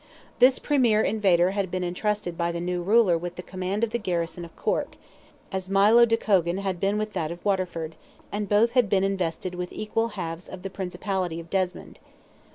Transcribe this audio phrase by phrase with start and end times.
[0.39, 3.99] This premier invader had been entrusted by the new ruler with the command of the
[3.99, 4.95] garrison of Cork,
[5.51, 7.95] as Milo de Cogan had been with that of Waterford,
[8.31, 11.99] and both had been invested with equal halves of the principality of Desmond.